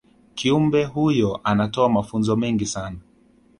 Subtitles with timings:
[0.35, 2.97] kiumbe huyo anatoa mafunzo mengi sana